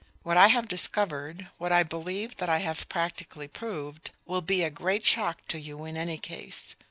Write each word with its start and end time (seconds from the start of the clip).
What 0.23 0.35
I 0.35 0.47
have 0.47 0.67
discovered 0.67 1.49
what 1.59 1.71
I 1.71 1.83
believe 1.83 2.37
that 2.37 2.49
I 2.49 2.57
have 2.57 2.89
practically 2.89 3.47
proved 3.47 4.09
will 4.25 4.41
be 4.41 4.63
a 4.63 4.71
great 4.71 5.05
shock 5.05 5.45
to 5.49 5.59
you 5.59 5.85
in 5.85 5.95
any 5.95 6.17
case. 6.17 6.75